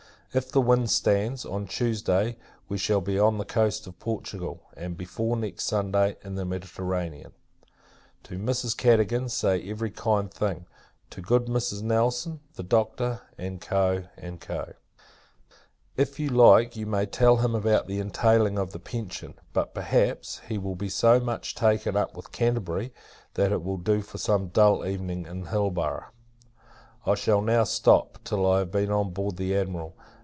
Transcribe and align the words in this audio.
If 0.33 0.49
the 0.49 0.61
wind 0.61 0.89
stands, 0.89 1.43
on 1.45 1.67
Tuesday 1.67 2.37
we 2.69 2.77
shall 2.77 3.01
be 3.01 3.19
on 3.19 3.37
the 3.37 3.43
coast 3.43 3.85
of 3.85 3.99
Portugal; 3.99 4.63
and, 4.77 4.95
before 4.95 5.35
next 5.35 5.65
Sunday, 5.65 6.15
in 6.23 6.35
the 6.35 6.45
Mediterranean. 6.45 7.33
To 8.23 8.39
Mrs. 8.39 8.77
Cadogan, 8.77 9.27
say 9.27 9.61
every 9.69 9.91
kind 9.91 10.33
thing; 10.33 10.67
to 11.09 11.19
good 11.19 11.47
Mrs. 11.47 11.81
Nelson, 11.81 12.39
the 12.55 12.63
Doctor, 12.63 13.23
&c. 13.37 13.59
&c. 13.59 14.53
If 15.97 16.17
you 16.17 16.29
like, 16.29 16.77
you 16.77 16.85
may 16.85 17.05
tell 17.05 17.35
him 17.35 17.53
about 17.53 17.87
the 17.87 17.99
entailing 17.99 18.57
of 18.57 18.71
the 18.71 18.79
pension: 18.79 19.33
but, 19.51 19.73
perhaps, 19.73 20.39
he 20.47 20.57
will 20.57 20.75
be 20.75 20.87
so 20.87 21.19
much 21.19 21.55
taken 21.55 21.97
up 21.97 22.15
with 22.15 22.31
Canterbury, 22.31 22.93
that 23.33 23.51
it 23.51 23.63
will 23.63 23.75
do 23.77 24.01
for 24.01 24.17
some 24.17 24.47
dull 24.47 24.85
evening 24.87 25.25
at 25.27 25.49
Hilborough. 25.51 26.05
I 27.05 27.15
shall 27.15 27.41
now 27.41 27.65
stop, 27.65 28.19
till 28.23 28.49
I 28.49 28.59
have 28.59 28.71
been 28.71 28.91
on 28.93 29.09
board 29.09 29.35
the 29.35 29.53
Admiral. 29.57 29.97